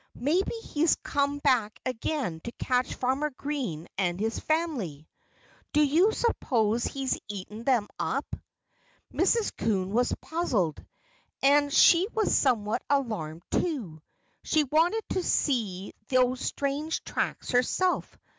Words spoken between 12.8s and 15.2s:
alarmed, too. She wanted